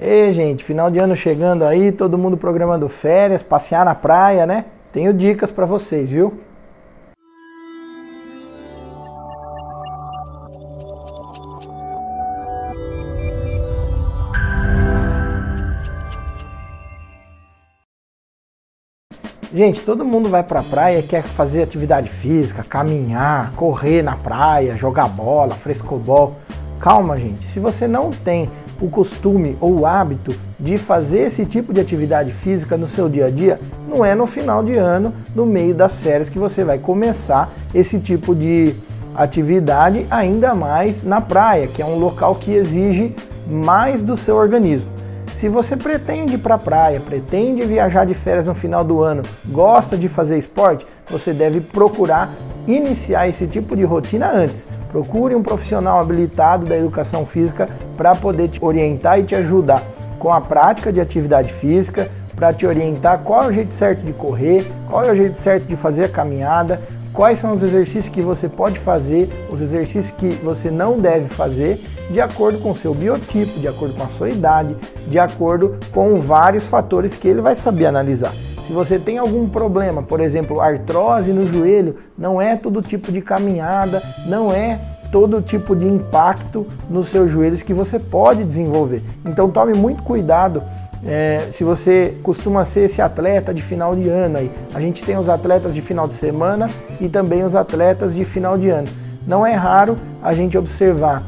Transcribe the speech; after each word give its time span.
Ei, 0.00 0.32
gente, 0.32 0.64
final 0.64 0.90
de 0.90 0.98
ano 0.98 1.14
chegando 1.14 1.64
aí, 1.64 1.92
todo 1.92 2.18
mundo 2.18 2.36
programando 2.36 2.88
férias, 2.88 3.44
passear 3.44 3.84
na 3.84 3.94
praia, 3.94 4.44
né? 4.44 4.64
Tenho 4.90 5.14
dicas 5.14 5.52
para 5.52 5.64
vocês, 5.64 6.10
viu? 6.10 6.40
Gente, 19.54 19.82
todo 19.82 20.04
mundo 20.04 20.28
vai 20.28 20.42
pra 20.42 20.64
praia 20.64 20.98
e 20.98 21.02
quer 21.04 21.22
fazer 21.22 21.62
atividade 21.62 22.08
física, 22.08 22.64
caminhar, 22.64 23.52
correr 23.52 24.02
na 24.02 24.16
praia, 24.16 24.76
jogar 24.76 25.06
bola, 25.06 25.54
frescobol. 25.54 26.34
Calma, 26.80 27.16
gente. 27.16 27.44
Se 27.44 27.60
você 27.60 27.86
não 27.86 28.10
tem 28.10 28.50
o 28.84 28.90
costume 28.90 29.56
ou 29.60 29.80
o 29.80 29.86
hábito 29.86 30.34
de 30.60 30.76
fazer 30.76 31.20
esse 31.20 31.46
tipo 31.46 31.72
de 31.72 31.80
atividade 31.80 32.30
física 32.30 32.76
no 32.76 32.86
seu 32.86 33.08
dia 33.08 33.26
a 33.26 33.30
dia, 33.30 33.58
não 33.88 34.04
é 34.04 34.14
no 34.14 34.26
final 34.26 34.62
de 34.62 34.76
ano, 34.76 35.12
no 35.34 35.46
meio 35.46 35.74
das 35.74 36.00
férias, 36.00 36.28
que 36.28 36.38
você 36.38 36.62
vai 36.62 36.78
começar 36.78 37.50
esse 37.74 37.98
tipo 37.98 38.34
de 38.34 38.74
atividade, 39.14 40.06
ainda 40.10 40.54
mais 40.54 41.02
na 41.02 41.20
praia, 41.20 41.66
que 41.66 41.80
é 41.80 41.86
um 41.86 41.98
local 41.98 42.34
que 42.34 42.52
exige 42.52 43.14
mais 43.48 44.02
do 44.02 44.16
seu 44.16 44.36
organismo. 44.36 44.90
Se 45.32 45.48
você 45.48 45.76
pretende 45.76 46.34
ir 46.34 46.38
para 46.38 46.56
a 46.56 46.58
praia, 46.58 47.00
pretende 47.00 47.64
viajar 47.64 48.04
de 48.04 48.14
férias 48.14 48.46
no 48.46 48.54
final 48.54 48.84
do 48.84 49.02
ano, 49.02 49.22
gosta 49.46 49.96
de 49.96 50.08
fazer 50.08 50.38
esporte, 50.38 50.86
você 51.08 51.32
deve 51.32 51.60
procurar 51.60 52.32
iniciar 52.66 53.28
esse 53.28 53.46
tipo 53.46 53.76
de 53.76 53.84
rotina 53.84 54.30
antes. 54.32 54.68
Procure 54.90 55.34
um 55.34 55.42
profissional 55.42 56.00
habilitado 56.00 56.66
da 56.66 56.76
educação 56.76 57.26
física 57.26 57.68
para 57.96 58.14
poder 58.14 58.48
te 58.48 58.64
orientar 58.64 59.18
e 59.18 59.24
te 59.24 59.34
ajudar 59.34 59.82
com 60.18 60.32
a 60.32 60.40
prática 60.40 60.92
de 60.92 61.00
atividade 61.00 61.52
física, 61.52 62.08
para 62.34 62.52
te 62.52 62.66
orientar 62.66 63.20
qual 63.20 63.44
é 63.44 63.48
o 63.48 63.52
jeito 63.52 63.74
certo 63.74 64.04
de 64.04 64.12
correr, 64.12 64.66
qual 64.88 65.04
é 65.04 65.12
o 65.12 65.14
jeito 65.14 65.38
certo 65.38 65.66
de 65.66 65.76
fazer 65.76 66.04
a 66.04 66.08
caminhada, 66.08 66.80
quais 67.12 67.38
são 67.38 67.52
os 67.52 67.62
exercícios 67.62 68.08
que 68.08 68.20
você 68.20 68.48
pode 68.48 68.78
fazer, 68.78 69.30
os 69.50 69.60
exercícios 69.60 70.10
que 70.10 70.30
você 70.42 70.70
não 70.70 70.98
deve 70.98 71.28
fazer, 71.28 71.80
de 72.10 72.20
acordo 72.20 72.58
com 72.58 72.72
o 72.72 72.76
seu 72.76 72.92
biotipo, 72.92 73.58
de 73.60 73.68
acordo 73.68 73.94
com 73.94 74.02
a 74.02 74.08
sua 74.08 74.30
idade, 74.30 74.76
de 75.06 75.18
acordo 75.18 75.76
com 75.92 76.18
vários 76.18 76.66
fatores 76.66 77.14
que 77.16 77.28
ele 77.28 77.40
vai 77.40 77.54
saber 77.54 77.86
analisar. 77.86 78.32
Se 78.66 78.72
você 78.72 78.98
tem 78.98 79.18
algum 79.18 79.46
problema, 79.46 80.02
por 80.02 80.20
exemplo, 80.20 80.58
artrose 80.58 81.32
no 81.34 81.46
joelho, 81.46 81.96
não 82.16 82.40
é 82.40 82.56
todo 82.56 82.80
tipo 82.80 83.12
de 83.12 83.20
caminhada, 83.20 84.02
não 84.26 84.50
é 84.50 84.80
todo 85.12 85.42
tipo 85.42 85.76
de 85.76 85.86
impacto 85.86 86.66
nos 86.88 87.08
seus 87.08 87.30
joelhos 87.30 87.62
que 87.62 87.74
você 87.74 87.98
pode 87.98 88.42
desenvolver. 88.42 89.02
Então 89.24 89.50
tome 89.50 89.74
muito 89.74 90.02
cuidado 90.02 90.62
é, 91.06 91.46
se 91.50 91.62
você 91.62 92.16
costuma 92.22 92.64
ser 92.64 92.84
esse 92.84 93.02
atleta 93.02 93.52
de 93.52 93.60
final 93.60 93.94
de 93.94 94.08
ano 94.08 94.38
aí. 94.38 94.50
A 94.72 94.80
gente 94.80 95.04
tem 95.04 95.18
os 95.18 95.28
atletas 95.28 95.74
de 95.74 95.82
final 95.82 96.08
de 96.08 96.14
semana 96.14 96.70
e 96.98 97.06
também 97.06 97.44
os 97.44 97.54
atletas 97.54 98.14
de 98.14 98.24
final 98.24 98.56
de 98.56 98.70
ano. 98.70 98.88
Não 99.26 99.46
é 99.46 99.52
raro 99.52 99.98
a 100.22 100.32
gente 100.32 100.56
observar 100.56 101.22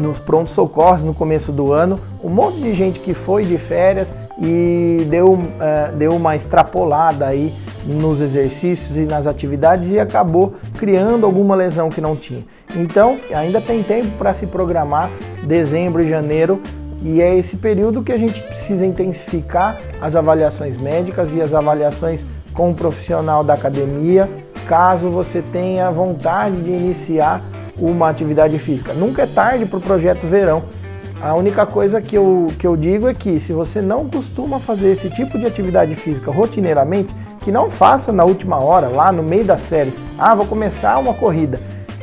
nos 0.00 0.18
prontos 0.18 0.52
socorros 0.52 1.02
no 1.02 1.14
começo 1.14 1.52
do 1.52 1.72
ano 1.72 2.00
um 2.22 2.28
monte 2.28 2.60
de 2.60 2.74
gente 2.74 3.00
que 3.00 3.14
foi 3.14 3.44
de 3.44 3.56
férias 3.56 4.14
e 4.40 5.06
deu, 5.08 5.34
uh, 5.34 5.96
deu 5.96 6.12
uma 6.12 6.34
extrapolada 6.34 7.26
aí 7.26 7.54
nos 7.84 8.20
exercícios 8.20 8.96
e 8.96 9.06
nas 9.06 9.26
atividades 9.26 9.90
e 9.90 9.98
acabou 9.98 10.54
criando 10.78 11.24
alguma 11.24 11.54
lesão 11.54 11.88
que 11.88 12.00
não 12.00 12.14
tinha. 12.14 12.44
Então, 12.76 13.18
ainda 13.34 13.60
tem 13.60 13.82
tempo 13.82 14.10
para 14.18 14.34
se 14.34 14.46
programar 14.46 15.10
dezembro 15.46 16.02
e 16.02 16.08
janeiro 16.08 16.60
e 17.02 17.22
é 17.22 17.34
esse 17.34 17.56
período 17.56 18.02
que 18.02 18.12
a 18.12 18.16
gente 18.16 18.42
precisa 18.42 18.84
intensificar 18.84 19.80
as 20.00 20.14
avaliações 20.14 20.76
médicas 20.76 21.34
e 21.34 21.40
as 21.40 21.54
avaliações 21.54 22.24
com 22.52 22.70
o 22.70 22.74
profissional 22.74 23.42
da 23.42 23.54
academia, 23.54 24.28
caso 24.66 25.08
você 25.08 25.40
tenha 25.40 25.90
vontade 25.90 26.60
de 26.60 26.70
iniciar 26.70 27.42
uma 27.80 28.08
atividade 28.08 28.58
física. 28.58 28.92
Nunca 28.92 29.22
é 29.22 29.26
tarde 29.26 29.66
para 29.66 29.78
o 29.78 29.82
projeto 29.82 30.26
verão. 30.26 30.62
A 31.20 31.34
única 31.34 31.66
coisa 31.66 32.00
que 32.00 32.16
eu, 32.16 32.46
que 32.58 32.66
eu 32.66 32.76
digo 32.76 33.08
é 33.08 33.12
que 33.12 33.38
se 33.38 33.52
você 33.52 33.82
não 33.82 34.08
costuma 34.08 34.58
fazer 34.58 34.90
esse 34.90 35.10
tipo 35.10 35.38
de 35.38 35.46
atividade 35.46 35.94
física 35.94 36.30
rotineiramente, 36.30 37.14
que 37.40 37.52
não 37.52 37.68
faça 37.68 38.10
na 38.10 38.24
última 38.24 38.58
hora, 38.58 38.88
lá 38.88 39.12
no 39.12 39.22
meio 39.22 39.44
das 39.44 39.66
férias. 39.66 39.98
Ah, 40.18 40.34
vou 40.34 40.46
começar 40.46 40.98
uma 40.98 41.12
corrida 41.12 41.60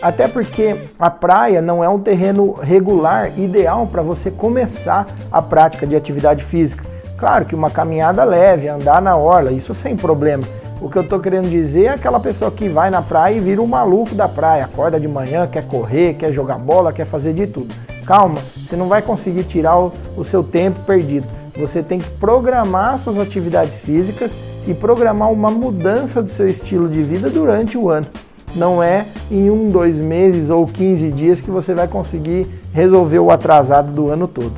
até 0.00 0.28
porque 0.28 0.76
a 0.98 1.10
praia 1.10 1.60
não 1.60 1.82
é 1.82 1.88
um 1.88 1.98
terreno 1.98 2.52
regular 2.52 3.38
ideal 3.38 3.86
para 3.86 4.02
você 4.02 4.30
começar 4.30 5.06
a 5.30 5.42
prática 5.42 5.86
de 5.86 5.96
atividade 5.96 6.44
física. 6.44 6.84
Claro 7.16 7.44
que 7.44 7.54
uma 7.54 7.70
caminhada 7.70 8.22
leve, 8.22 8.68
andar 8.68 9.02
na 9.02 9.16
orla, 9.16 9.50
isso 9.50 9.74
sem 9.74 9.96
problema. 9.96 10.44
O 10.80 10.88
que 10.88 10.96
eu 10.96 11.02
estou 11.02 11.18
querendo 11.18 11.48
dizer 11.48 11.84
é 11.84 11.88
aquela 11.88 12.20
pessoa 12.20 12.50
que 12.50 12.68
vai 12.68 12.88
na 12.88 13.02
praia 13.02 13.34
e 13.34 13.40
vira 13.40 13.60
um 13.60 13.66
maluco 13.66 14.14
da 14.14 14.28
praia, 14.28 14.64
acorda 14.64 15.00
de 15.00 15.08
manhã, 15.08 15.46
quer 15.46 15.66
correr, 15.66 16.14
quer 16.14 16.32
jogar 16.32 16.58
bola, 16.58 16.92
quer 16.92 17.04
fazer 17.04 17.32
de 17.32 17.46
tudo. 17.46 17.74
Calma, 18.06 18.40
você 18.56 18.76
não 18.76 18.88
vai 18.88 19.02
conseguir 19.02 19.44
tirar 19.44 19.78
o, 19.78 19.92
o 20.16 20.24
seu 20.24 20.42
tempo 20.42 20.80
perdido. 20.80 21.26
Você 21.58 21.82
tem 21.82 21.98
que 21.98 22.08
programar 22.10 22.96
suas 22.98 23.18
atividades 23.18 23.80
físicas 23.80 24.36
e 24.66 24.72
programar 24.72 25.32
uma 25.32 25.50
mudança 25.50 26.22
do 26.22 26.30
seu 26.30 26.48
estilo 26.48 26.88
de 26.88 27.02
vida 27.02 27.28
durante 27.28 27.76
o 27.76 27.88
ano 27.90 28.06
não 28.54 28.82
é 28.82 29.06
em 29.30 29.50
um, 29.50 29.70
dois 29.70 30.00
meses 30.00 30.50
ou 30.50 30.66
15 30.66 31.10
dias 31.12 31.40
que 31.40 31.50
você 31.50 31.74
vai 31.74 31.86
conseguir 31.86 32.46
resolver 32.72 33.18
o 33.18 33.30
atrasado 33.30 33.92
do 33.92 34.08
ano 34.08 34.26
todo. 34.26 34.54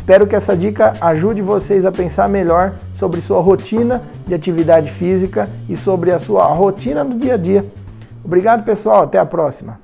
Espero 0.00 0.26
que 0.26 0.34
essa 0.34 0.56
dica 0.56 0.94
ajude 0.98 1.42
vocês 1.42 1.84
a 1.84 1.92
pensar 1.92 2.26
melhor 2.26 2.72
sobre 2.94 3.20
sua 3.20 3.38
rotina 3.42 4.02
de 4.26 4.32
atividade 4.32 4.90
física 4.90 5.46
e 5.68 5.76
sobre 5.76 6.10
a 6.10 6.18
sua 6.18 6.46
rotina 6.46 7.04
no 7.04 7.18
dia 7.18 7.34
a 7.34 7.36
dia. 7.36 7.66
Obrigado, 8.24 8.64
pessoal. 8.64 9.02
Até 9.02 9.18
a 9.18 9.26
próxima. 9.26 9.78